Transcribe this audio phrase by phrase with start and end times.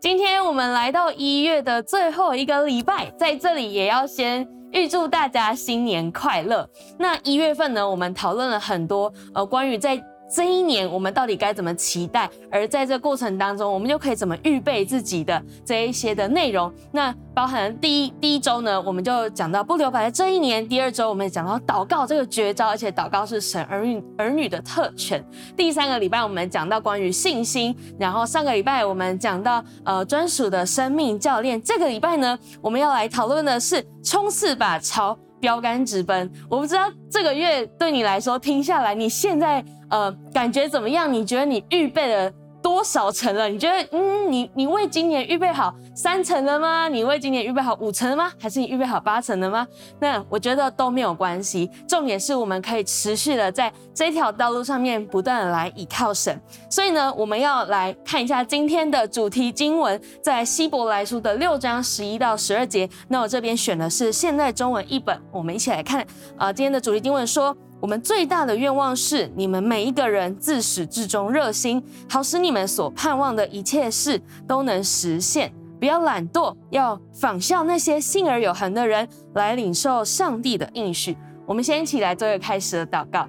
[0.00, 6.68] 今天我们来到一月的最后一个礼拜，在这里也要先预祝大家新年快乐。
[6.98, 10.00] 那一月份呢，我们讨论了很多呃关于在。
[10.30, 12.28] 这一年我们到底该怎么期待？
[12.50, 16.72] 而在这过程当中，我们就可以怎么预备自己的这一些的内容？
[16.92, 25.24] 那包含第一第一周呢，我们就讲到不留白的这一年；第二周我们也讲到祷告这个绝招，而且祷告是神儿女儿女的特权。
[25.56, 31.60] 第三个礼拜我们讲到关于信心，然后上个礼拜我们讲到呃专属的生命教练。
[31.62, 36.30] 这个礼拜呢，我们要来讨论的是冲刺吧，朝标杆直奔。
[36.50, 39.64] 我不知道这个月对你来说听下来，你现在。
[39.90, 41.12] 呃，感觉怎么样？
[41.12, 43.48] 你觉得你预备了多少层了？
[43.48, 46.88] 你觉得，嗯，你你为今年预备好三层了吗？
[46.88, 48.30] 你为今年预备好五层了吗？
[48.38, 49.66] 还是你预备好八层了吗？
[50.00, 56.38] 那我觉得都没有关系，重点是我们可以持续的在这条道路上面不断的来倚靠神。
[56.68, 62.88] 所以呢，我们要来看一下今天的主题经文，在希伯来书的六章十一到十二节。
[63.08, 66.04] 那我这边选的是现代中文译本，我们一起来看。
[66.36, 67.56] 啊、今天的主题经文说。
[67.80, 75.52] 我们最大的愿望是，你们每一个人自始至终热心，好使你们所盼望的一切事都能实现。
[75.78, 81.16] 不要懒惰，要仿效那些信而有恒的人，来领受上帝的应许。
[81.46, 83.28] 我们先一起来做一个开始的祷告。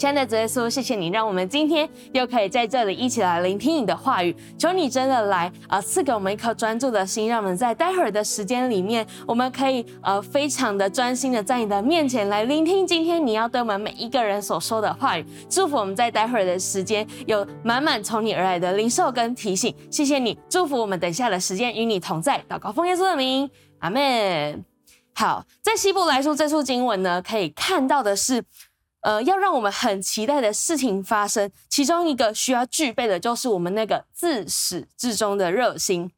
[0.00, 4.34] 亲爱的主耶稣，谢谢你让我们今天又可以在这里一起来聆听你的话语。
[4.56, 15.26] 求你真的来啊，赐给我们一颗专注的心，让我们在待会儿的时间里面，我们可以呃非常的专心的在你的面前来聆听今天你要对我们每一个人所说的话语。
[15.50, 19.74] 祝福我们在待会儿的时间有满满从你而来的灵受跟提醒。
[19.90, 22.42] 谢谢你，祝福我们等下的时间与你同在。
[22.48, 24.64] 祷告奉耶稣的名，阿门。
[25.12, 28.42] 好，在希伯来书这处经文呢，可以看到的是。
[29.00, 36.10] 呃，要让我们很期待的事情发生，其中一个需要具备的就是我们那个自始至终的热心。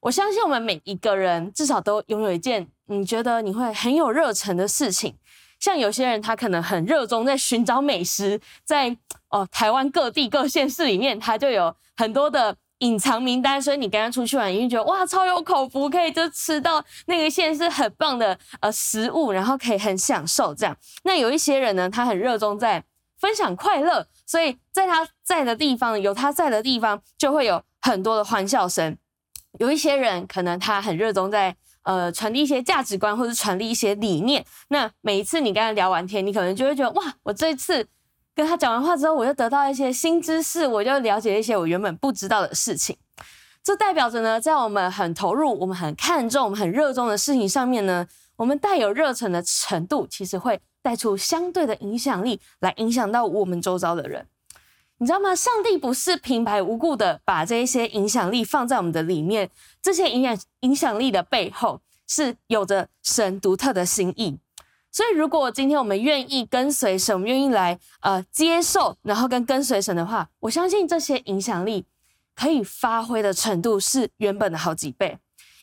[0.00, 5.16] 我相信我们每一个人至少都拥有一件你觉得你会很有热忱的事情。
[5.58, 8.96] 像有些人，他可能很热衷在寻找美食，在
[9.30, 12.56] 哦台湾各地各县市里面，他就有很多的。
[12.78, 20.76] 隐藏名单，所以你跟他出去玩，你会觉得哇，超有口福，可以就吃到那个县是很棒的呃食物，然后可以很享受这样。
[21.02, 22.84] 那有一些人呢，他很热衷在
[23.18, 28.96] 分享快乐，所以在他在的地方，有他在的地方，就会有很多的欢笑声。
[29.58, 34.44] 有一些人可能他很热衷在呃传递一些价值观，或者传递一些理念。
[34.68, 37.88] 那每一次你跟他聊完天，你可能就会觉得哇，我这次。
[38.38, 42.96] 跟他讲完话之后，我就得到一些新知识，我就了解一些我原本不知道的事情。
[43.64, 48.06] 这代表着呢，在我们很投入、我们很看重、我们很热衷的事情上面呢，
[48.36, 54.24] 我们带有热忱的程度，其实会带出相对的影响力，来影响到我们周遭的人。
[54.98, 55.34] 你知道吗？
[55.34, 59.50] 上帝不是平白无故的把这一些影响力放在我们的里面，
[59.82, 64.38] 这些影响影响力的背后，是有着神独特的心意。
[64.98, 71.86] 所以，如果今天我们愿意跟随神，我们愿意来呃接受，然后跟跟随神的话，我相信这些影响力
[72.34, 75.16] 可以发挥的程度是原本的好几倍。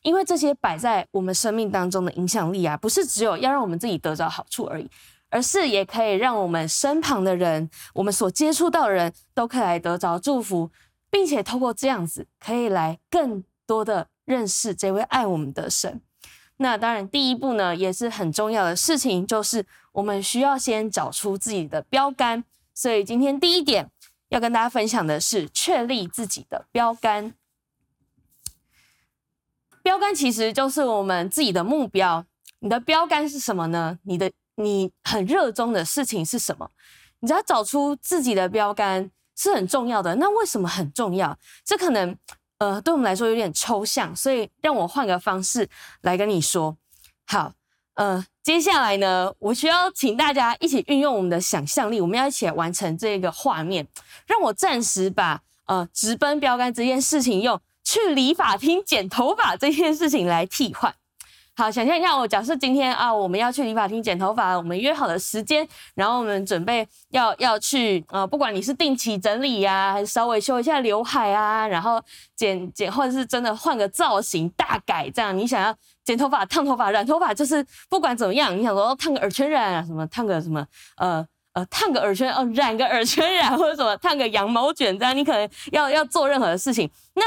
[0.04, 4.90] 因为这些摆在我们生命当中的影响力啊，不是只有要让我们自己得着好处而已，
[5.30, 10.72] 而是也可以让我们身旁的人，我们所接触到的人都可以来得着祝福，
[11.12, 16.00] 并且透过这样子，可以来更多的认识这位爱我们的神。
[16.58, 22.46] 那当然，第一步呢也是很重要的事情，就是我们需要先找出自己的标杆。
[22.74, 23.92] 所以今天第一点
[24.30, 27.34] 要跟大家分享的是确立自己的标杆。
[29.84, 32.26] 标杆其实就是我们自己的目标。
[32.60, 34.00] 你的标杆是什么呢？
[34.04, 36.72] 你的你很热衷的事情是什么？
[37.20, 40.16] 你只要找出自己的标杆是很重要的。
[40.16, 41.38] 那为什么很重要？
[41.66, 42.18] 这可能。
[42.58, 45.70] 呃，对我们来说有点抽象，所以让我换个方式
[46.02, 46.78] 来跟你说。
[47.28, 47.54] 好，
[47.96, 53.88] 呃，接下来呢，我需要请大家一起运用我们的想象力，我们要一起来完成这个画面。
[54.26, 60.96] 让我暂时把呃直奔标杆这件事情用去理发厅剪头发这件事情来替换。
[61.58, 72.04] 好，想象一下，我假设今天啊，我们要去理发厅剪头发，我们约好了时间，然后我们准备要要去啊，不管你是定期整理呀、啊，还是稍微修一下刘海啊，然后
[72.36, 75.74] 剪剪，或者是真的换个造型大改，这样你想要
[76.04, 80.68] 剪头发、烫头发、染头发，就是不管怎么样，你想说烫个耳圈染啊，什么烫个什么
[80.98, 86.92] 呃呃烫个耳圈哦，染个耳圈染，或者什么烫个羊毛卷，这样你可能要要做任何的事情。
[87.14, 87.24] 那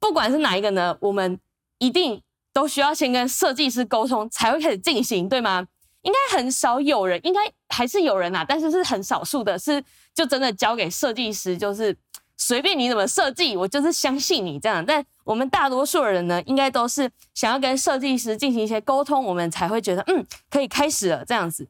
[0.00, 1.38] 不管是哪一个呢，我们
[1.76, 2.22] 一定。
[2.58, 5.64] 都需要先跟设计师沟通才会开始进行，对吗？
[6.02, 9.80] 应该很少有人，应该还是有人、啊，但是是很少数的，是
[10.12, 11.96] 就真的交给设计师，就是
[12.36, 14.84] 随便你怎么设计，我就是相信你这样。
[14.84, 21.68] 但我们大多数人呢，应该都是想要跟设计师进行一些沟通，我们才会觉得嗯，可以开始了这样子。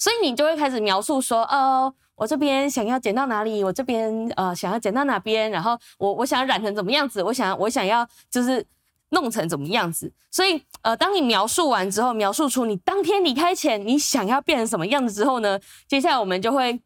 [0.00, 8.66] 所以你就会开始描述说，哦，我这边想要剪到哪里，我这边呃想要剪到哪边，然后我我想染成怎么样子，我想我想要就是
[9.12, 10.12] 弄成怎么样子。
[10.30, 16.78] 所以呃，当你描述完之后，描述出你当天离开前你想要变成什么样子之后呢，接下来我们就会。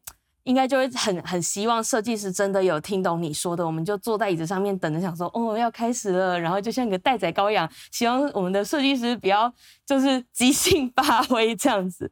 [0.47, 9.53] 应该就会很很希望设计师真的有听懂你说的，我们就坐在椅子上面等着，想说哦要开始了，然后就像个待宰羔羊，希望我们的设计师不要
[9.85, 12.09] 就是即兴发挥这样子。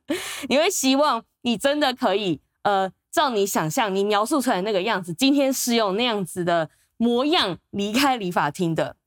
[0.50, 8.98] 你会希望你真的可以呃照你想象你描述出来那个样子，今天是用那样子的模样离开理发厅的。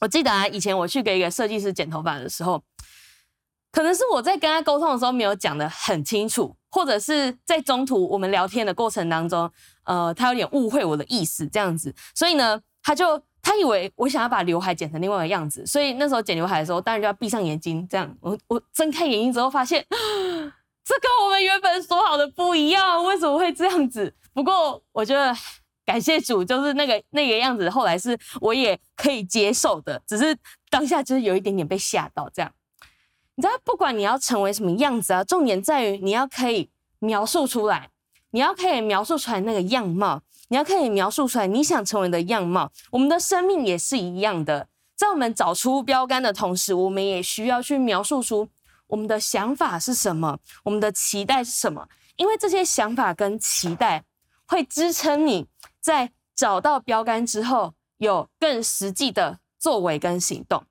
[0.00, 2.62] 我记得啊，以前我去给一个设计师剪头发的时候，
[3.70, 6.56] 可能是我在跟他沟通的时候没有讲得很清楚。
[6.72, 9.50] 或者是在中途我们聊天的过程当中，
[9.82, 18.16] 呃，他有点误会我的意思这样子，所以呢，他就他以为我想要把刘海剪成另外一个样子，所以那时候剪刘海的时候，当然就要闭上眼睛这样。
[18.20, 24.14] 我我睁开眼睛之后发现，这跟我们原本说好的不一样，为什么会这样子？
[24.32, 25.34] 不过我觉得
[25.86, 30.36] 感谢主，就是那个那个样子，后来是我也可以接受的，只是
[30.68, 32.52] 当下就是有一点点被吓到这样。
[33.34, 36.68] 你知道，不管你要成为什么样子啊，重点在于你要可以
[36.98, 37.88] 描述出来，
[38.30, 42.70] 你要可以描述出来那个样貌，你要可以描述出来你想成为的样貌。
[42.90, 48.46] 我们的生命也是一样的，在我们找出标杆的同时，我们也需要去描述出
[48.88, 54.04] 我们的想法是什么，我们的期待是什么，因为这些想法跟期待
[54.46, 55.46] 会支撑你
[55.80, 60.64] 在找到标杆之后有更实际的作为跟行动，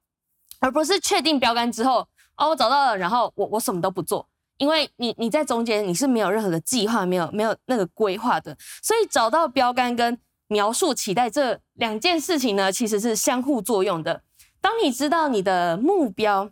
[0.59, 2.07] 而不是确定标杆之后。
[2.41, 4.25] 哦，我找到了，然后我我什么都不做，
[4.56, 10.17] 因为你你在中间你是没有任何的计划，没有没有那个规划的，所以找到标杆跟
[10.47, 14.23] 描述期待这两件事情呢，其实是相互作用的。
[14.62, 16.50] 当你知道你的目标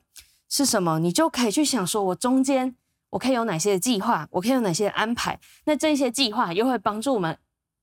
[0.50, 2.76] 是什么，你就可以去想说，我中间
[3.12, 7.38] 我可以有哪些计划，我可以有哪些安排，那这些计划又会帮助我们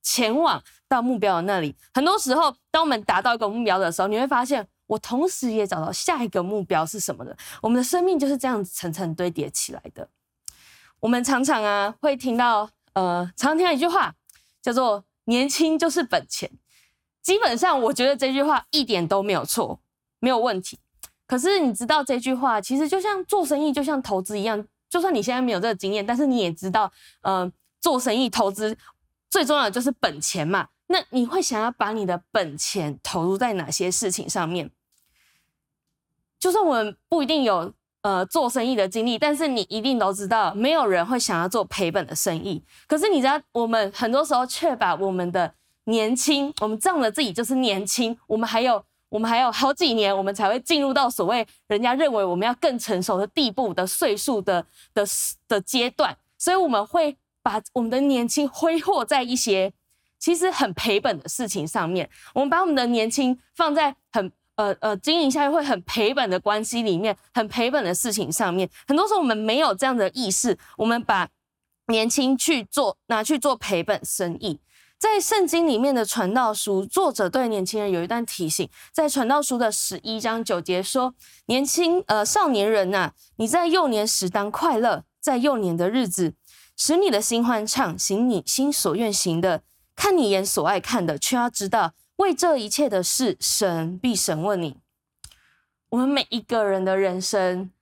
[0.04, 1.74] 前往到目标的那里。
[1.92, 4.64] 很多时候，当我们达到一个目标的时候，你会发现。
[4.86, 7.34] 我同时也找到下一个目标是什么的。
[7.62, 10.06] 我们的生命就是这样子层层堆叠起来的。
[11.00, 14.14] 我们常常啊会听到，呃，常听到一句话
[14.60, 16.50] 叫做“年轻就是本钱”。
[17.22, 19.80] 基本上，我觉得这句话一点都没有错，
[20.20, 20.78] 没有问题。
[21.26, 24.62] 可是你知道这句话其实就像做生意，就像投资一样。
[24.90, 26.92] 就算你现在没有这个经验，但是你也知道，
[27.22, 28.76] 呃，做生意投资
[29.34, 30.68] 最重要的就是本钱嘛。
[30.86, 34.70] 那你会想要把你的本钱投入在哪些事情上面？
[36.38, 42.62] 就算我们不一定有呃做生意的经历，但是你一定都知道，没有人会想要做赔本的生意。
[42.86, 45.52] 可是你知道，我们很多时候却把我们的
[45.86, 55.04] 年轻，我们仗着自己就是年轻，我们还有我们还有好几年，我们才会进入到所谓人家认为我们要更成熟的地步的岁数的的
[55.48, 59.72] 的阶段，所以我们会把我们的年轻挥霍在一些
[60.18, 62.10] 其实很赔本的事情上面。
[62.34, 64.32] 我们把我们的年轻放在很。
[64.56, 71.28] 呃呃，经营下去会很赔本的关系里面，很赔本的事情上面，很多时候我们没有这样的意识，我们把
[71.88, 74.60] 年轻去做拿去做赔本生意。
[74.96, 86.34] 在圣经里面的传道书，作者对年轻人有一段提醒，在传道书的十一章九节说：“年轻呃少年人呐、你在幼年时当快乐，在幼年的日子，
[86.76, 89.62] 使你的心欢畅，行你心所愿行的，
[89.94, 94.76] 看你眼所爱看的，却要知道。”为这一切的事，神必审问你。
[95.88, 97.72] 我们每一个人的人生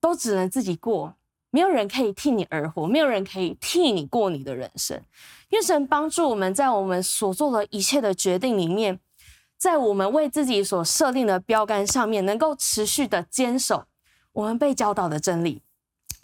[0.00, 1.14] 都只能自己过，
[1.50, 5.02] 没有人可以替你而活，没有人可以替你过你的人生。
[5.50, 8.98] 愿神帮助我们在我们所做的一切的决定里面，
[9.58, 13.84] 在我们为自己所设定的标杆上面，能够持续的坚守
[14.32, 15.60] 我们被教导的真理，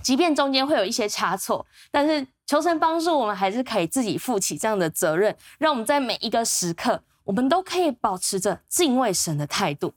[0.03, 7.03] 即便中间会有一些差错，但是求神帮助我们，还是可以自己负起这样的责任，让我们在每一个时刻。
[7.25, 9.95] 我们都可以保持着敬畏神的态度。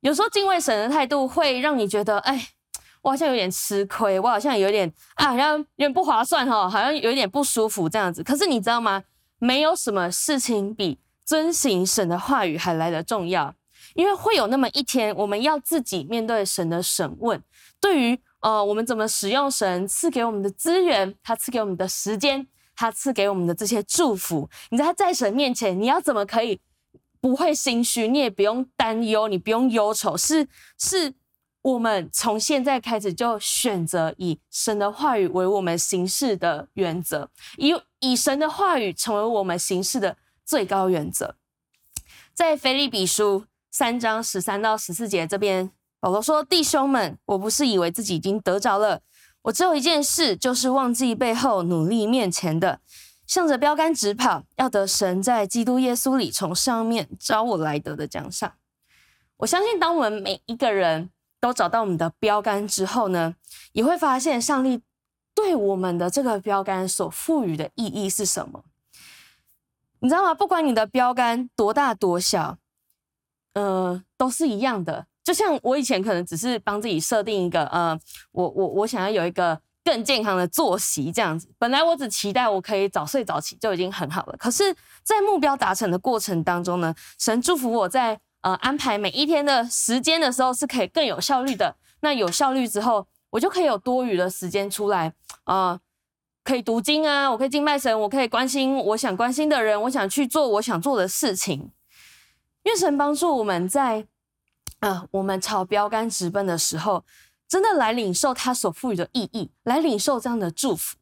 [0.00, 2.48] 有时候敬畏神的态度会让你觉得，哎，
[3.02, 8.24] 我好像有点吃亏，我好像有点啊，好像有点不划算哈，好像有点不舒服这样子。
[8.24, 9.04] 可是你知道吗？
[9.38, 13.54] 没有什么事情比遵行神的话语还来得重要，
[13.94, 17.40] 因为会有那么一天，我们要自己面对神的审问。
[17.80, 22.46] 对于呃，我们怎么使用神赐给我们的资源，他赐给我们的时间。
[22.76, 26.58] 他赐给我们的这些祝福，你在他在神面前，你要怎么可以
[27.20, 28.08] 不会心虚？
[28.08, 30.16] 你也不用担忧，你不用忧愁。
[30.16, 31.12] 是是，
[31.60, 40.16] 我们从现在开始就选择以神的话语为我们行事的原则，以以神的话语成为我们行事的
[40.46, 41.36] 最高原则。
[42.32, 49.02] 在腓利比书三章十三到十四节这边，保罗说：“弟兄们，我不是以为自己已经得着了，
[49.42, 52.80] 我只有一件事，就是忘记背后，努力面前的，
[53.26, 58.54] 向着标杆直跑，要得神在基督耶稣里从上面召我来得的奖赏。”
[59.38, 63.34] 我相信，当我们每一个人都找到我们的标杆之后呢，
[63.72, 64.80] 也会发现上帝
[65.34, 68.64] 对我们的这个标杆所赋予的意义是什么。
[69.98, 70.32] 你知道吗？
[70.32, 72.56] 不管你的标杆多大多小，
[73.52, 75.06] 呃，都是一样的。
[75.30, 77.96] 就像我以前可能只是帮自己设定一个，呃，
[78.32, 81.48] 我我我想要有一个更健康的作息这样子。
[81.56, 84.36] 本来我只期待我可以早睡早起就已经很好了。
[84.36, 91.76] 可是，在目标达成的过程当中呢，神祝福我在呃安排每一天的时间的时候是可以更有效率的。
[92.00, 95.12] 那有效率之后，我就可以有多余的时间出来，
[95.44, 95.78] 呃。
[96.42, 101.70] 可以读经啊，我可以敬拜神，我可以关心我想关心的人，我想去做我想做的事情。
[102.64, 104.06] 愿神帮助我们在，
[104.80, 107.04] 呃，我们朝标杆直奔的时候，
[107.48, 110.96] 真的来领受他所赋予的意义，来领受这样的祝福。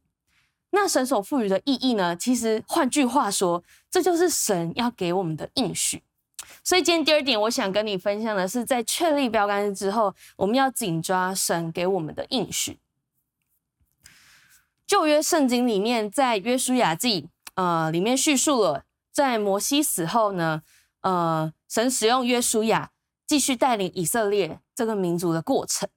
[0.70, 2.14] 那神所赋予的意义呢？
[2.14, 6.02] 其实换句话说，这就是神要给我们的应许。
[6.62, 12.78] 所以今天第二点，我想跟你分享的是，在确立标杆之后，我们要紧抓神给我们的应许。
[14.86, 20.62] 旧约圣经里面，在约书亚记，呃，里面叙述了在摩西死后呢，
[21.00, 22.90] 呃，神使用约书亚
[23.28, 25.88] 继续带领以色列这个民族的过程。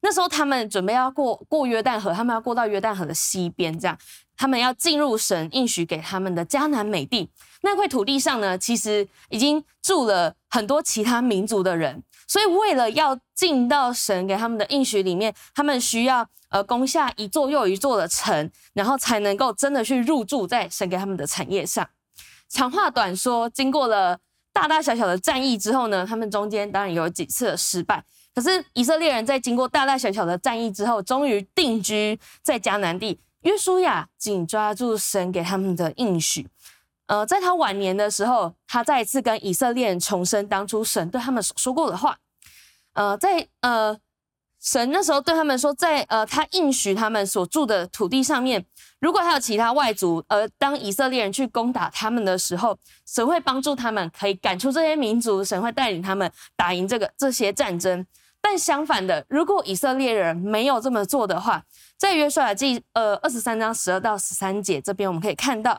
[0.00, 3.96] 那时候他们准备要过过约旦河，他们要过到约旦河的西边，这样
[4.36, 7.30] 他们要进入神应许给他们的迦南美地。
[7.62, 12.02] 那块土地上呢，其实已经住了很多其他民族的人。
[12.28, 21.88] 所以，为了要进到神给他们的应许里面，他们需要呃攻下一座又一座的城，然后才能够真的去入住在神给他们的产业上。
[22.48, 24.18] 长话短说，经过了
[24.54, 28.02] 大大小小的战役之后呢，他们中间当然有几次的失败。
[28.34, 33.20] 可是以色列人在经过大大小小的战役之后，终于定居在迦南地。
[33.42, 36.48] 约书亚紧抓住神给他们的应许。
[37.06, 42.16] 呃，在他晚年的时候，他再一次跟以色列人重申当初神对他们所说过的话。
[42.94, 43.98] 呃，在呃，
[44.64, 48.64] 神那时候对他们说，在呃，他应许他们所住的土地上面，
[48.98, 52.74] 如果还有其他外族，而当以色列人去攻打他们的时候，
[53.06, 58.06] 神会帮助他们，可以赶出这些民族，神会带领他们打赢这个这些战争。
[58.40, 61.62] 但相反的，如果以色列人没有这么做的话，
[61.98, 65.78] 在约书亚记呃二十三章十二到十三节这边，我们可以看到。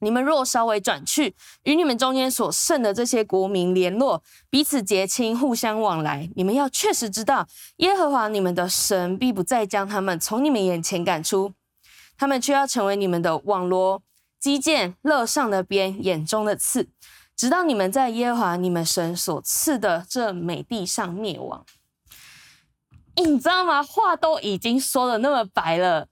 [0.00, 11.52] 你们若稍微转去，与你们中间所剩的这些国民联络，彼此结亲，互相往来，你们要确实知道，耶和华你们的神必不再将他们从你们眼前赶出，
[12.16, 14.00] 他们却要成为你们的网罗、
[14.38, 16.88] 机槛、肋上的鞭、眼中的刺，
[17.36, 21.66] 直到你们在耶和华你们神所赐的这美地上灭亡。
[23.16, 23.82] 你知道吗？
[23.82, 26.06] 话都已经说得那么白了，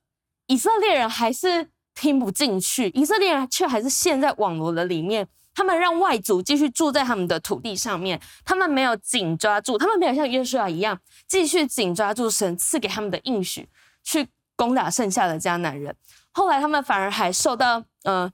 [0.49, 1.71] 以色列人还是。
[1.97, 5.27] 听不进去，以色列人却还是陷在网罗的里面。
[5.53, 13.67] 他们让外族继续住在他们的土地上面，他们没有紧抓住，他们没有像约书亚一样继续紧抓住神赐给他们的应许，
[14.05, 15.97] 去攻打剩下的迦南人。
[16.31, 18.31] 后来他们反而还受到呃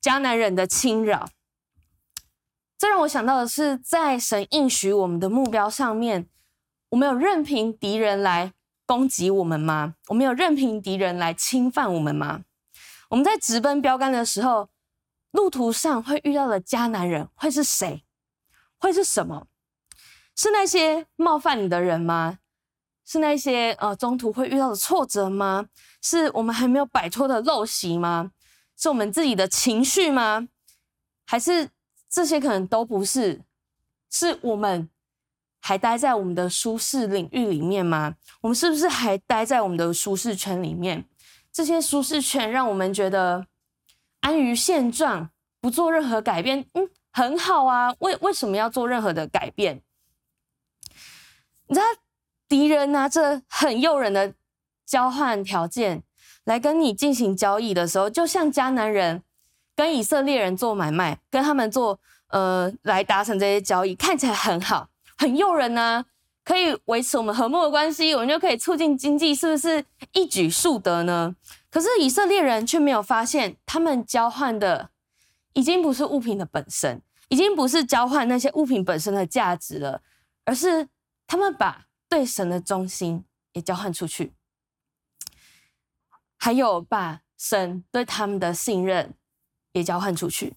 [0.00, 1.28] 迦南人的侵扰。
[2.78, 6.28] 这让我想到的是，在神应许我们的目标上面，
[6.90, 8.52] 我们有任凭敌人来
[8.86, 9.96] 攻击我们吗？
[10.06, 12.42] 我们有任凭敌人来侵犯我们吗？
[13.14, 14.68] 我们在直奔标杆的时候，
[15.30, 18.04] 路途上会遇到的迦南人会是谁？
[18.76, 19.46] 会是什么？
[20.34, 22.40] 是那些冒犯你的人吗？
[23.06, 25.66] 是那些呃中途会遇到的挫折吗？
[26.02, 28.32] 是我们还没有摆脱的陋习吗？
[28.76, 30.48] 是我们自己的情绪吗？
[31.24, 31.70] 还是
[32.10, 33.42] 这些可能都不是？
[34.10, 34.90] 是我们
[35.60, 38.16] 还待在我们的舒适领域里面吗？
[38.40, 41.08] 我们是不是还待在我们的舒适圈里面？
[41.54, 43.46] 这些舒适圈让我们觉得
[44.20, 45.30] 安于现状，
[45.60, 47.94] 不做任何改变，嗯，很好啊。
[48.00, 49.80] 为为什么要做任何的改变？
[51.68, 51.86] 你知道，
[52.48, 54.34] 敌人拿着很诱人的
[54.84, 56.02] 交换条件
[56.42, 59.22] 来跟你进行交易的时候，就像迦南人
[59.76, 66.04] 跟以色列人做买卖，跟他们做呃来达成这些交易，看起来很好，很诱人呢、
[66.44, 71.34] 可以维持我们和睦的关系，我们就可以促进经济，是不是一举数得呢？
[71.70, 74.90] 可是以色列人却没有发现，他们交换的
[75.54, 80.02] 已经不是物品的本身，已经不是交换那些物品本身的价值了，
[80.44, 80.86] 而是
[81.26, 83.24] 他们把对神的忠心
[83.54, 84.34] 也交换出去，
[86.36, 89.14] 还有把神对他们的信任
[89.72, 90.54] 也交换出去。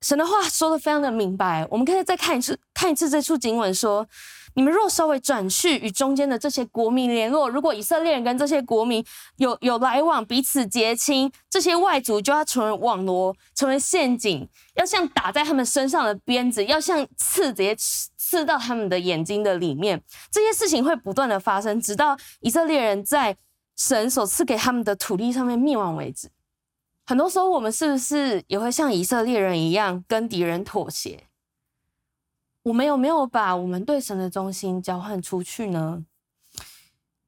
[0.00, 4.06] 神的话说的非常的明白，我们可以再看一次，看一次这处经文说：
[4.52, 9.02] 你们若稍微转去与中间的这些国民联络，如果以色列人跟这些国民
[9.36, 20.02] 有有来往，彼此结亲，这些外族就要成为网罗，成为陷阱，要像打在他们身上的鞭子，要像刺直接刺刺到他们的眼睛的里面。
[20.30, 23.34] 这些事情会不断的发生，直到以色列人在
[23.74, 26.28] 神所赐给他们的土地上面灭亡为止。
[27.06, 31.25] 很多时候，我们是不是也会像以色列人一样跟敌人妥协？
[32.66, 36.04] 我们有没有把我们对神的忠心交换出去呢？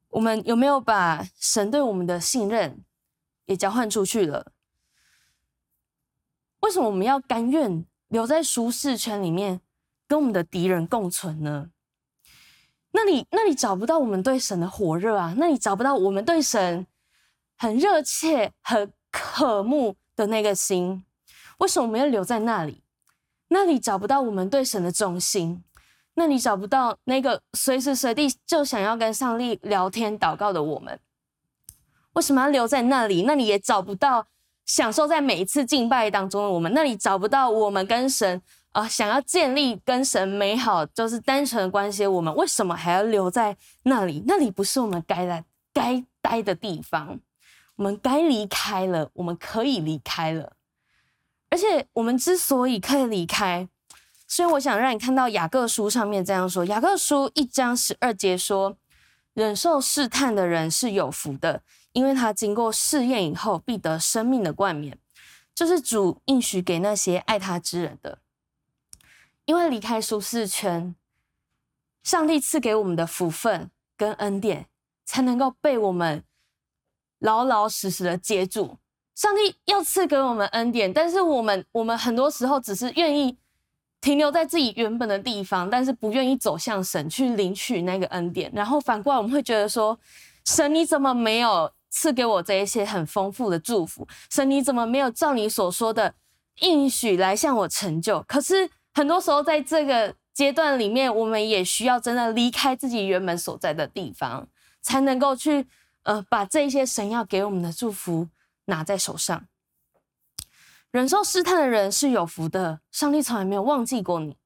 [0.09, 2.83] 我们有没有把神对我们的信任
[3.45, 4.51] 也交换出去了？
[6.59, 9.61] 为什么我们要甘愿留在舒适圈里面，
[10.09, 11.69] 跟我们的敌人共存呢？
[12.91, 15.35] 那你那里找不到我们对神的火热啊？
[15.37, 16.85] 那里找不到我们对神
[17.57, 21.05] 很热切、很渴慕的那个心，
[21.59, 22.83] 为什么我们要留在那里？
[23.49, 25.63] 那里找不到我们对神的忠心，
[26.15, 30.99] 那里找不到那个随时随地就想要跟上帝聊天祷告的我们。
[32.13, 33.23] 为什么要留在那里？
[33.23, 34.27] 那里也找不到
[34.65, 36.73] 享受在每一次敬拜当中的我们。
[36.73, 38.41] 那里找不到我们跟神
[38.71, 42.05] 啊、想要建立跟神美好就是单纯的关系。
[42.05, 44.23] 我们为什么还要留在那里？
[44.27, 47.19] 那里不是我们该来该待的地方。
[47.77, 50.53] 我们该离开了，我们可以离开了。
[51.49, 53.67] 而且我们之所以可以离开，
[54.27, 58.77] 所以我想让你看到雅各书上面这样说：雅各书一章十二节说，
[59.33, 61.63] 忍受试探的人是有福的，
[61.93, 64.97] 因为他经过试验以后，必得生命的冠冕。
[65.55, 68.19] 这、是主应许给那些爱他之人的。
[69.45, 70.95] 因为离开舒适圈，
[72.03, 74.67] 上帝赐给我们的福分跟恩典，
[75.03, 76.23] 才能够被我们。
[77.17, 78.77] 老老实实的接住，
[79.19, 83.37] 上帝要赐给我们恩典，但是我们我们很多时候只是愿意
[83.99, 88.49] 停留在自己原本的地方，但是不愿意走向神去领取那个恩典。
[88.55, 89.99] 然后反过来，我们会觉得说：
[90.45, 94.07] 神你怎么没有赐给我这一些很丰富的祝福？
[94.29, 96.13] 神你怎么没有照你所说的
[96.61, 98.23] 应许来向我成就？
[98.25, 104.47] 可是很多时候在这个阶段里面，我们也需要真的离开自己原本所在的地方，
[104.81, 105.67] 才能够去。
[106.03, 108.25] 呃，把这些神要给我们的祝福
[108.69, 109.45] 拿在手上。
[110.91, 114.37] 忍受试探的人是有福的，上帝从来没有忘记过你。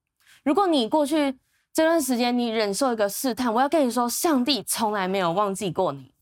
[0.43, 1.39] 如果你过去
[1.71, 6.13] 这段时间你忍受一个试探，我要跟你说，上帝从来没有忘记过你。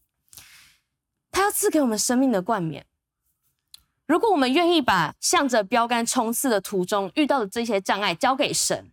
[1.31, 2.85] 他要赐给我们生命的冠冕。
[4.05, 8.91] 如果我们愿意把向着标杆冲刺的途中遇到的这些障碍交给神。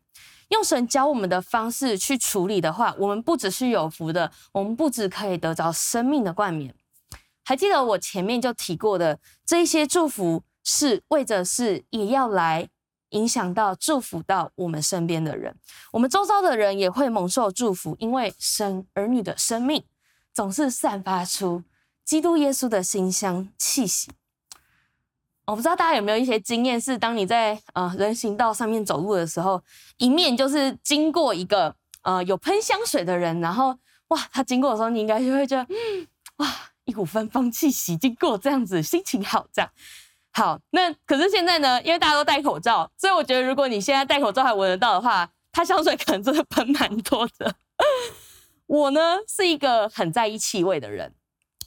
[0.49, 6.75] 用神教我们的方式去处理的话，我们不只是有福的，我们不只可以得着生命的冠冕。
[7.49, 12.69] 还记得我前面就提过的，这一些祝福是为着是也要来
[13.13, 15.57] 影响到祝福到我们身边的人，
[15.93, 19.83] 我们周遭的人也会蒙受祝福，因为生儿女的生命
[20.35, 21.63] 总是散发出
[22.05, 24.11] 基督耶稣的馨香气息。
[25.47, 29.63] 我不知道大家有没有一些经验，是当你在呃人行道上面走路的时候，
[29.97, 33.75] 迎面就是经过一个呃有喷香水的人，然后
[34.09, 35.67] 哇，他经过的时候，你应该就会觉得，
[36.37, 36.47] 哇，
[36.88, 39.70] 一股芬芳气息经过，这样子心情好，这样
[40.33, 40.59] 好。
[40.70, 47.55] 那可是现在呢，因为大家都戴口罩，所以我觉得如果你现在戴口罩还闻得到的话，它香水可能真的喷蛮多的。
[48.66, 51.12] 我呢是一个很在意气味的人。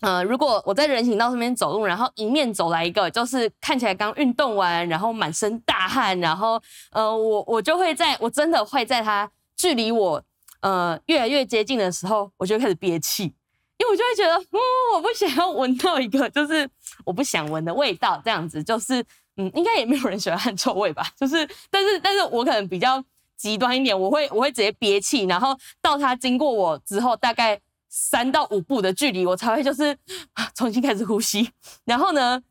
[0.02, 10.24] 呃，如果我在人行道上面走路，然后迎面走来一个，就是看起来刚运动完，然后满身大汗，然后呃，我我就会在，我真的会在他距离我
[10.62, 13.36] 呃越来越接近的时候，我就开始憋气，
[13.82, 14.60] 因为我就会觉得，嗯，
[14.94, 16.70] 我不想要闻到一个就是
[17.04, 19.04] 我不想闻的味道，这样子，就是
[19.38, 23.04] 嗯，应该也没有人喜欢汗臭味吧，就是，但是但是我可能比较
[23.36, 27.60] 极端一点，我会我会直接憋气，然后到他经过我之后，大概。
[27.94, 29.94] 三到五步的距离，我才会就是
[30.56, 31.50] 重新开始呼吸。
[31.84, 32.42] 然后呢，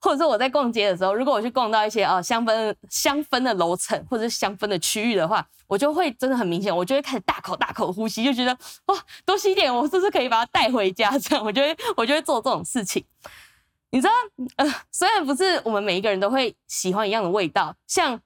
[0.00, 8.56] 或者是我在逛街的时候，如果我去逛到一些啊香氛香氛的楼层或者是香氛的区域的话，我就会真的很明显，我就会开始大口大口呼吸，就觉得
[8.86, 11.18] 哇，多吸一点，我是不是可以把它带回家？
[11.18, 13.04] 这样，我就会我就会做这种事情。
[13.90, 14.12] 你知道，
[14.56, 18.20] 呃，虽然不是我们每一个人都会喜欢一样的味道，像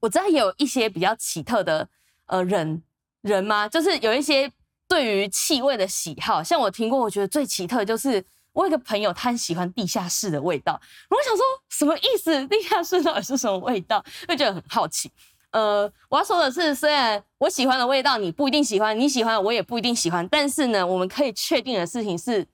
[0.00, 1.88] 我知道有一些比较奇特的
[2.26, 2.82] 呃人
[3.22, 3.68] 人吗？
[3.68, 4.50] 就是有一些。
[4.86, 8.22] 对于气味的喜好，像我听过，我觉得最奇特就是
[8.54, 10.80] 我有一个朋友，他很喜欢地下室的味道。
[11.10, 12.46] 我想说，什么意思？
[12.46, 14.02] 地下室到底是什么味道？
[14.26, 15.12] 就觉得很好奇。
[15.50, 22.46] 呃，我要说的是，虽然我喜欢的味道你不一定喜欢，你喜欢我也不一定喜欢，但是呢，我们可以确定的事情是，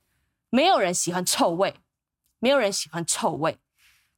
[0.50, 1.74] 没有人喜欢臭味，
[2.38, 3.58] 没有人喜欢臭味。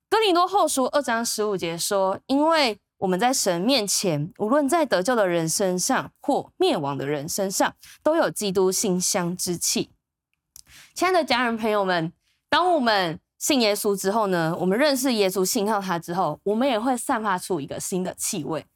[0.09, 9.91] 哥林多后书二章十五节说：“因为我们在神面前，无论在得救的人身上或灭亡的人身上，都有基督馨香之气。
[10.95, 12.13] 亲爱的家人朋友们，
[12.51, 18.67] 当我们信耶稣之后呢，我们认识耶稣，信靠他之后，我们也会散发出一个新的气味。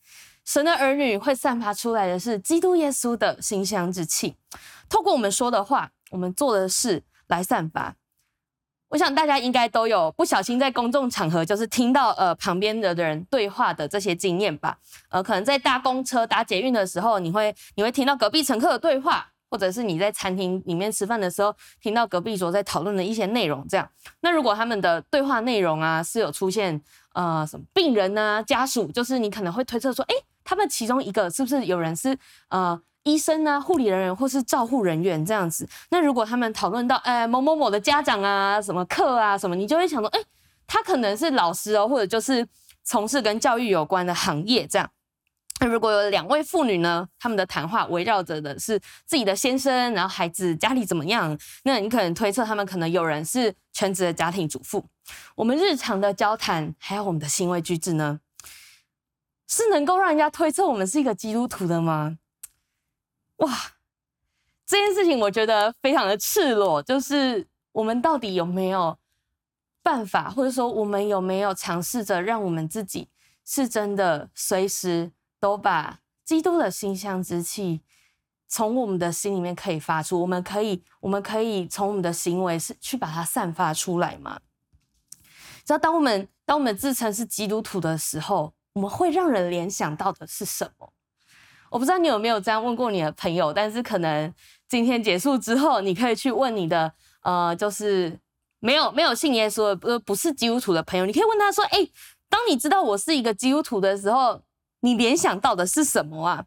[0.44, 4.34] 神的儿女会散发出来的是基督耶稣的馨香之气，
[4.88, 7.94] 透过我们说的话，我们做的事来散发。
[8.88, 14.78] 我想大家应该都有不小心在公众场合，就是听到呃旁边的人对话的这些经验吧。
[15.10, 23.66] 呃，可能在搭公车、搭捷运的时候，你会你会听到隔壁乘客的对话，或者是你在餐厅里面吃饭的时候，听到隔壁桌在讨论的一些内容。
[23.68, 23.88] 这样，
[24.20, 26.80] 那如果他们的对话内容啊是有出现
[27.14, 32.80] 呃什么病人呢、家属，就是你可能会推测说，哎，他们其中一个是不是有人是呃。
[33.06, 35.64] 医生啊，护理人员或是照护人员这样子。
[35.90, 40.20] 那如果他们讨论到，哎，某某某的家长啊，什么课啊，什么，你就会想说，哎，
[40.66, 42.44] 他可能是老师哦，或者就是
[42.82, 44.90] 从事跟教育有关的行业这样。
[45.60, 54.84] 那如果有两位妇女呢，他们的谈话围绕着的是自己的先生，然后孩子家里怎么样，那你可能推测他们可能有人是全职的家庭主妇。
[55.34, 58.20] 我们日常的交谈，还有我们的行为举止呢，
[59.48, 62.18] 是能够让人家推测我们是一个基督徒的吗？
[63.36, 63.50] 哇，
[64.66, 68.98] 这件事情我觉得非常的赤裸，就是我们到底有没有
[69.82, 73.08] 办法，或者说我们有没有尝试着让我们自己
[73.44, 77.82] 是真的随时都把基督的馨香之气
[78.48, 80.20] 从我们的心里面可以发出？
[80.20, 84.40] 我们可以，我们可以从我们的行为是去把它散发出来吗？
[85.64, 90.92] 知道当我们当我们自称是基督徒的时候，我们会让人联想到的是什么？
[91.70, 94.32] 我不知道你有没有这样问过你的朋友，但是可能
[94.68, 98.16] 今天结束之后，你可以去问你的呃，就是
[98.60, 101.88] 没有没有信耶稣的不不是基督徒的朋友，你可以问他说：“哎，
[102.28, 104.40] 当你知道我是一个基督徒的时候，
[104.86, 106.46] 你联想到的是什么啊？”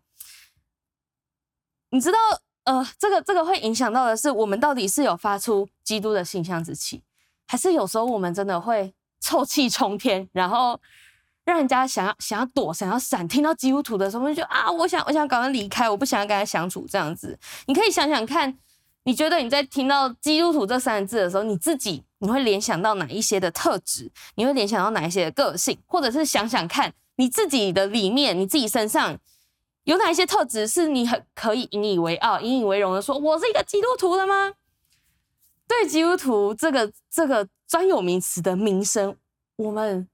[1.91, 2.17] 你知道
[2.63, 7.03] 呃，这个这个会影响到的是我们到底是有发出基督的馨香之气，
[7.47, 10.79] 还是有时候我们真的会臭气冲天，然后。
[11.45, 17.35] 让人家想要想要躲，想要闪，听到基督徒的时候，就觉得啊，我想我想赶快离开，我不想要跟他相处这样子。
[17.65, 18.55] 你可以想想看，
[19.05, 24.11] 你觉得你在听到基督徒这三个字的时候，你自己你会联想到哪一些的特质？
[24.35, 25.75] 你会联想到哪一些的个性？
[25.87, 29.19] 或者是想想看你自己的里面，你自己身上
[29.83, 34.53] 有哪一些特质是你很可以引以为傲、引以为荣的说，我是一个基督徒的吗？
[35.67, 39.15] 对基督徒这个这个专有名词的名声，
[39.57, 40.07] 我们。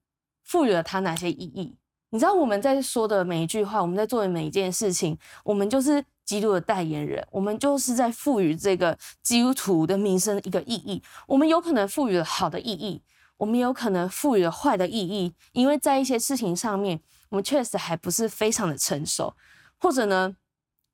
[0.48, 1.76] 赋予了它哪些意义？
[2.12, 11.02] 你知道我们在说的每一句话，我们在做的每一件事情，我们就是基督的代言人，我们就是在赋予这个基督徒的名声一个意义。
[11.26, 13.02] 我们有可能赋予了好的意义，
[13.38, 19.36] 我们有可能赋予了坏的意义，因为在一些事情上面，我们确实还不是非常的成熟，
[19.78, 20.36] 或者呢，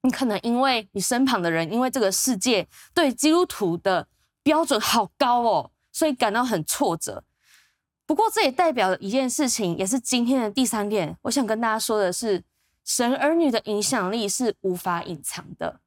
[0.02, 4.08] 你可能因为你身旁的人，因为这个世界对基督徒的
[4.42, 7.24] 标准好高哦，所以感到很挫折。
[8.08, 11.18] 不过，这也代表了一件事情，也是今天的第三点。
[11.22, 12.44] 我想跟大家说的是，
[12.84, 15.80] 神儿女的影响力是无法隐藏的。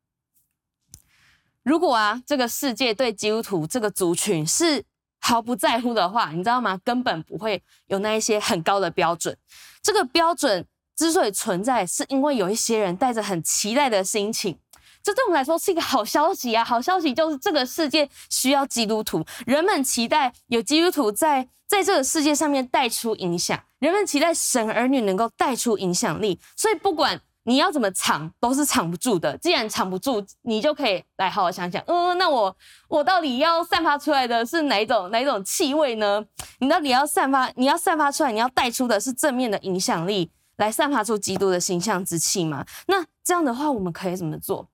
[1.62, 4.84] 如果啊，这个世界对基督徒这个族群是
[5.26, 6.78] 毫不在乎的话，你知道吗？
[6.84, 9.34] 根本不会有那一些很高的标准。
[9.82, 14.58] 这个标准之所以存在，是因为有一些人带着很期待的心情。
[15.02, 16.62] 这对我们来说是一个好消息啊！
[16.62, 26.38] 好消息就是这个世界需要基督徒，人们期待有基督徒在在这个世界上面带出影响，人们期待神儿女能够带出影响力。
[26.54, 29.36] 所以不管你要怎么藏，都是藏不住的。
[29.38, 32.56] 既然藏不住，你就可以来好好想想，嗯、那我
[32.88, 36.24] 我到底要散发出来的是哪一种哪一种气味呢？
[36.58, 42.64] 你到底要散发，你要散发出来，你要带出的是正面的影响力，来散发出基督的形象之气吗？
[42.86, 44.68] 那这样的话，我们可以怎么做？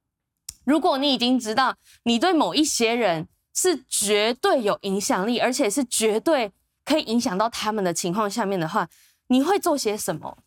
[0.64, 6.52] 如果你已经知道你对某一些人是绝对有影响力，而且是绝对
[6.84, 8.88] 可以影响到他们的情况下面的话，
[9.26, 10.38] 你会做些什么？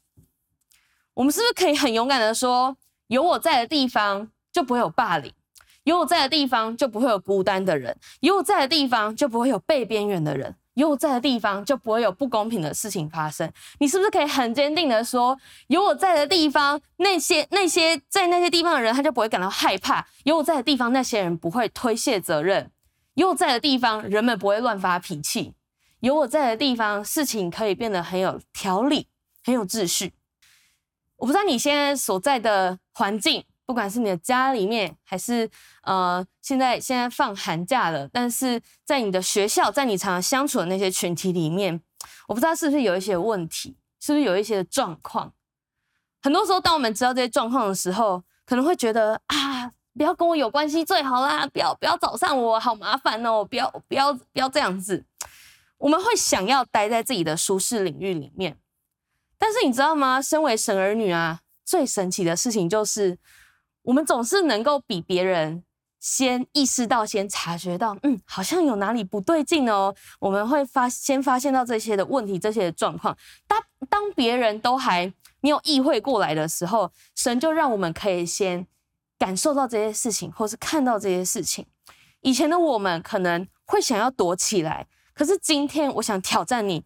[1.15, 2.75] 我们是不是可以很勇敢的说，
[3.07, 5.31] 有我在的地方就不会有霸凌，
[5.83, 10.55] 有我在的地方就不会有孤单的人，有我在的地方就不会有被边缘的人。
[10.75, 13.47] 有我在的地方，就不会有不公平的事情发生。
[13.77, 20.07] 你是不是可以很坚定的说，有我在的地方，那些那些在那些地方的人，他就不会感到害怕。
[20.23, 22.71] 有我在的地方，那些人不会推卸责任。
[23.13, 25.53] 有我在的地方，人们不会乱发脾气。
[25.99, 29.05] 有我在的地方，事情可以变得很有条理，
[29.43, 30.13] 很有秩序。
[31.23, 33.41] 我不知道你现在所在的环境。
[33.65, 35.49] 不管是你的家里面，还是
[35.83, 41.81] 呃，现在现在放寒假了，但是在你的学校，在你常常相处的那些群体里面，
[42.27, 45.31] 我不知道是不是有一些问题，是不是有一些状况，
[46.21, 55.05] 很多时候，当我们知道这些状况的时候，可能会觉得啊，不要跟我有关系最好啦，不要不要找上我，好麻烦哦，不要不要不要这样子。
[55.77, 58.57] 我们会想要待在自己的舒适领域里面，
[59.43, 60.21] 但是你知道吗？
[60.21, 63.17] 身为神儿女啊，最神奇的事情就是，
[63.81, 65.65] 我们总是能够比别人
[65.99, 69.93] 先意识到、先察觉到，嗯，好像有哪里不对劲哦。
[70.21, 73.17] 我们会发先发现到这些的问题、这些的状况。
[73.45, 78.65] 当当别人都还没有意会过来的时候，神就让我们可以先
[79.19, 81.65] 感受到这些事情，或是看到这些事情。
[82.21, 84.87] 以前的我们可能会想要躲起来。
[85.13, 86.85] 可是今天，我想挑战你，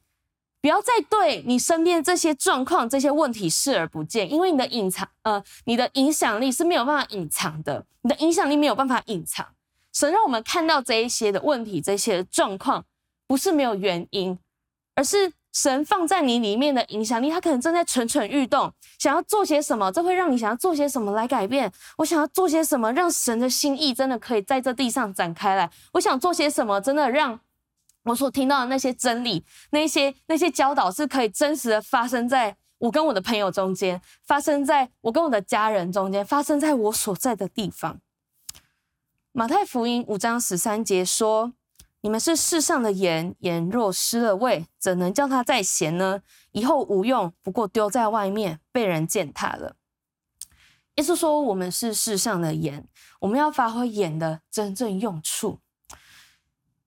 [0.59, 9.45] 不要再对你身边这些状况、这些问题视而不见，因为你的隐藏，呃，你的影响力是没有办法隐藏的，你的影响力没有办法隐藏。
[9.93, 12.83] 神让我们看到这一些的问题、这些状况，
[13.27, 14.37] 不是没有原因，
[14.95, 21.71] 而是神放在你里面的影响力，他可能正在蠢蠢欲动，想要做些什么，这会让你想要做些什么来改变。
[21.97, 25.69] 我想要做些什么，让神的心意真的可以在这地上展开来。
[25.93, 27.39] 我想做些什么，真的让。
[28.07, 37.99] 我所听到的那些真理，那些那些教导，是可以真实的发生在我跟我的朋友中间，发生在我跟我的家人中间，发生在我所在的地方。
[39.33, 41.53] 马太福音五章十三节说
[42.01, 46.21] ：“你们是世上的盐，盐若失了味，怎能叫它再咸呢？
[46.53, 49.75] 以后无用，不过丢在外面，被人践踏了。”
[50.95, 52.87] 耶稣说：“我们是世上的盐，
[53.19, 55.59] 我们要发挥盐的真正用处。”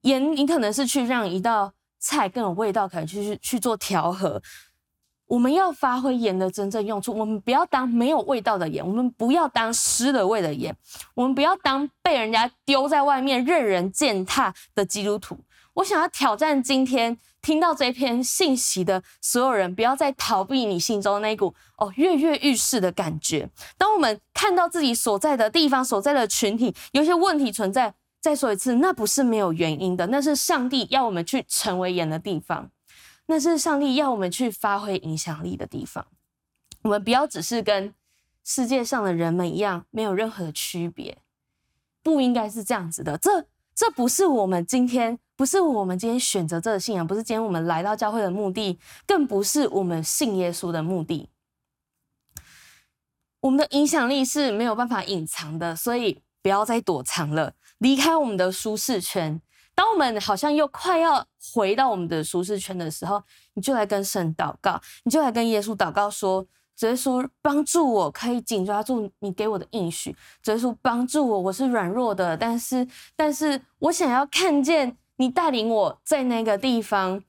[0.01, 4.41] 盐，你可能是去让一道菜更有味道，可能去去去做调和。
[5.27, 10.75] 我们要发挥盐的真正用处，我们不要当没有味道的盐，我们不要当失了味的盐，
[11.15, 15.39] 我们不要当被人家丢在外面任人践踏的基督徒。
[15.75, 23.49] 我想要挑战今天听到这篇信息的所有人，不要再逃避你心中那股哦跃跃欲试的感觉。
[23.77, 27.93] 当我们看到自己所在的地方、所在的群体有些问题存在。
[28.21, 32.69] 再说一次，那不是没有原因的，那是上帝要我们去成为盐的地方，
[33.25, 36.05] 那是上帝要我们去发挥影响力的地方。
[36.83, 37.93] 我们不要只是跟
[38.43, 41.17] 世界上的人们一样，没有任何的区别，
[42.03, 43.17] 不应该是这样子的。
[43.17, 51.29] 这这不是我们今天，不是我们今天选择这个信仰，不是今天我们来到教会的目的，更不是我们信耶稣的目的。
[53.39, 57.55] 我们的影响力是没有办法隐藏的，所以不要再躲藏了。
[57.81, 59.41] 离开我们的舒适圈，
[59.73, 63.23] 当我们好像又快要回到我们的舒适圈的时候，
[63.55, 66.45] 你就来跟神祷告，你就来跟耶稣祷告说
[66.77, 70.15] ：“主耶稣帮助我，可以紧抓住你给我的应许。
[70.43, 77.23] 主耶稣帮助我，我是软弱的，但是，但是我想要看见你带领我在那个地方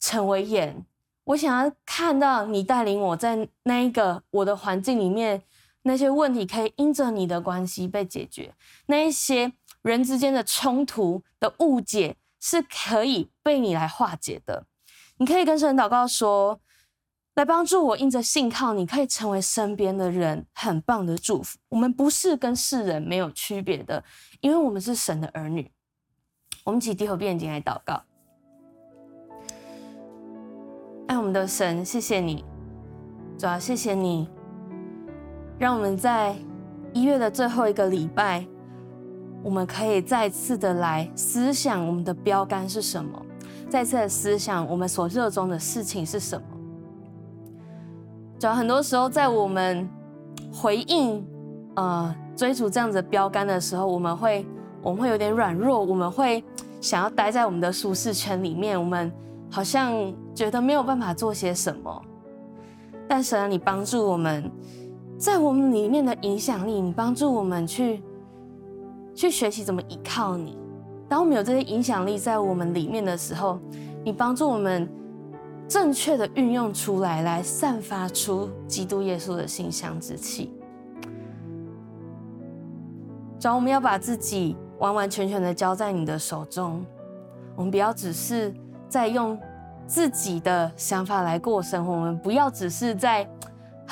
[0.00, 0.84] 成为眼，
[1.22, 5.44] 我想要看到你带领我在那一个我的环境里面，
[5.82, 8.54] 那些问题可以因着你的关系被解决，
[8.86, 14.64] 那一些。”人之间的冲突的误解是可以被你来化解的。
[15.16, 16.60] 你可以跟神祷告说
[17.34, 21.58] ：“来帮助我，因着信靠你，可以成为身边的人很棒的祝福。
[21.68, 24.04] 我们不是跟世人没有区别的，
[24.40, 25.68] 因为我们是神的儿女。”
[26.62, 28.00] 我们起低头闭眼睛来祷告。
[31.08, 32.44] 爱我们的神，谢谢你，
[33.36, 34.28] 主要谢谢你，
[35.62, 36.34] 让我们在
[36.92, 38.44] 一月的最后一个礼拜。
[39.44, 43.24] 我们可以再次的来思想我们的标杆是什么，
[43.68, 46.44] 再次的思想我们所热衷的事情是什么。
[48.40, 49.88] 主要很多时候在我们
[50.52, 51.24] 回应
[51.76, 54.44] 呃追逐这样子标杆的时候，我们会
[54.82, 56.42] 我们会有点软弱，我们会
[56.80, 59.12] 想要待在我们的舒适圈里面，我们
[59.48, 59.92] 好像
[60.34, 62.02] 觉得没有办法做些什么。
[63.08, 64.50] 但神啊，你帮助我们
[65.22, 68.02] 在我们里面的影响力，你帮助我们去。
[69.14, 70.58] 去学习怎么依靠你。
[71.08, 73.60] 当我们有这些影响力在我们里面的时候，
[74.02, 74.88] 你帮助我们
[75.68, 80.52] 正确的运用出来，来散发出基督耶稣的馨香之气。
[83.38, 86.84] 主，我们要把自己完完全全的交在你的手中。
[87.54, 88.52] 我们不要只是
[88.88, 89.38] 在用
[89.86, 93.24] 自己的想法来过生活，我们不要只是在。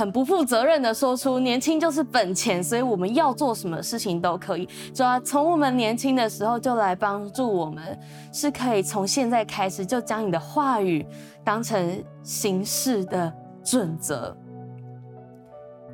[0.01, 4.67] 很不负责任的说出年轻就是本钱，所以我们要做什么事情都可以。
[4.95, 7.99] 主要从我们年轻的时候就来帮助我们，
[8.33, 11.05] 是可以从现在开始就将你的话语
[11.45, 13.31] 当成行事的
[13.63, 14.35] 准则，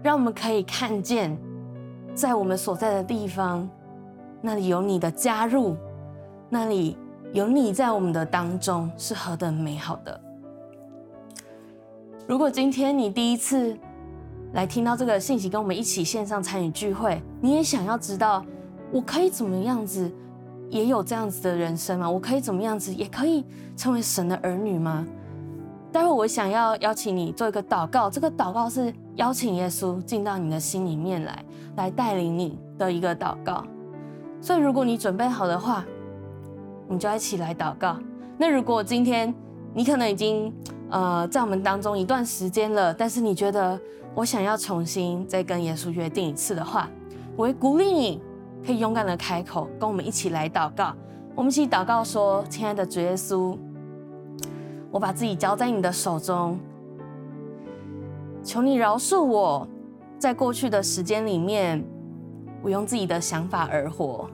[0.04, 1.36] 让我们可以看见，
[2.14, 3.68] 在我们所在的地方，
[4.40, 5.74] 那里有你的加入，
[6.48, 6.96] 那里
[7.32, 10.20] 有你在我们的当中是何等美好的。
[12.28, 13.76] 如果今天你第一次，
[14.52, 18.44] 来听到这个信息，跟我们一起线上参与聚会，你也想要知道
[18.90, 20.10] 我可以怎么样子，
[20.70, 22.10] 也有这样子的人生吗？
[22.10, 23.44] 我可以怎么样子，也可以
[23.76, 25.06] 成为神的儿女吗？
[25.92, 31.44] 待会我想要邀请你做一个祷告，这个祷告是邀请耶稣进到你的心里面来，
[31.76, 33.64] 来带领你的一个祷告。
[34.40, 35.84] 所以，如果你准备好的话，
[36.88, 37.98] 你就一起来祷告。
[38.36, 39.34] 那如果今天
[39.72, 40.52] 你可能已经
[40.90, 43.78] 呃在我们当中一段时间了，但是你觉得
[44.14, 46.88] 我想要重新再跟耶稣约定一次的话，
[47.36, 48.22] 我会鼓励你
[48.64, 50.94] 可以勇敢的开口，跟我们一起来祷告。
[51.34, 53.56] 我们一起祷告说：“亲爱的主耶稣。”
[54.90, 56.58] 我把自己交在你的手中，
[58.42, 59.68] 求你饶恕我，
[60.18, 61.84] 在过去的时间里面，
[62.62, 64.30] 我用自己的想法而活，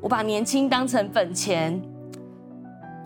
[0.00, 1.80] 我把年轻当成本钱，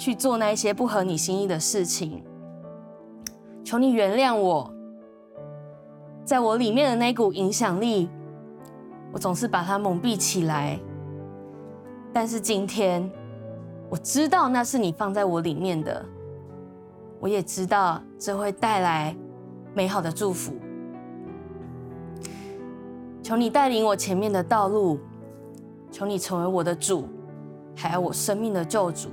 [0.00, 2.24] 去做那一些不合你心意的事情。
[3.62, 4.72] 求你原谅我，
[6.24, 8.08] 在我里面的那股影响力，
[9.12, 10.80] 我总是把它蒙蔽起来。
[12.14, 13.08] 但是今天。
[13.90, 16.06] 我知道那是你放在我里面的，
[17.18, 19.16] 我也知道这会带来
[19.74, 20.54] 美好的祝福。
[23.20, 25.00] 求你带领我前面的道路，
[25.90, 27.08] 求你成为我的主，
[27.74, 29.08] 还有我生命的救主，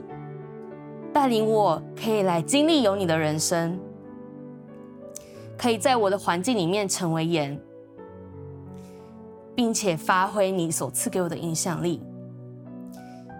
[1.17, 3.75] 带领我可以来经历有你的人生，
[5.58, 7.60] 可以在我的环境里面成为盐，
[9.56, 12.03] 并且发挥你所赐给我的影响力。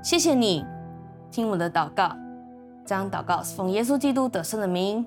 [0.04, 0.66] 谢谢你。
[1.30, 2.10] 听我的祷告，
[2.84, 5.06] 这样祷告奉耶稣基督得胜的名，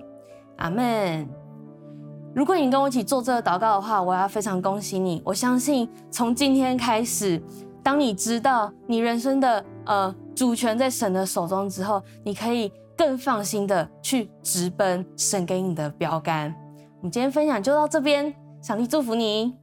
[0.59, 1.29] 阿门。
[2.33, 5.21] 如果你跟我一起做这个祷告的话，我要非常恭喜你。
[5.25, 7.43] 我相信从今天开始，
[7.83, 16.51] 当你知道你人生的呃主权在神的手中之后，你可以更放心的去直奔神给你的标杆。
[16.97, 19.55] 我们今天分享就到这边，上帝祝福你。